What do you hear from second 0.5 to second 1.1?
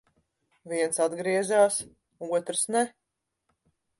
Viens